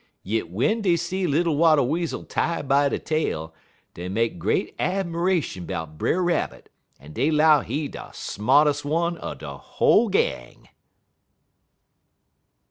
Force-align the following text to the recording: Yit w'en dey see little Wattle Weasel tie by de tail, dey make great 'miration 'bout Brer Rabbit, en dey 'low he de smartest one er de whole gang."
Yit 0.23 0.45
w'en 0.45 0.81
dey 0.81 0.95
see 0.95 1.27
little 1.27 1.57
Wattle 1.57 1.87
Weasel 1.87 2.23
tie 2.23 2.63
by 2.63 2.89
de 2.89 2.97
tail, 2.97 3.53
dey 3.93 4.09
make 4.09 4.39
great 4.39 4.75
'miration 4.79 5.67
'bout 5.67 5.99
Brer 5.99 6.23
Rabbit, 6.23 6.69
en 6.99 7.13
dey 7.13 7.29
'low 7.29 7.59
he 7.59 7.87
de 7.87 8.09
smartest 8.11 8.83
one 8.83 9.19
er 9.23 9.35
de 9.35 9.55
whole 9.59 10.09
gang." 10.09 10.69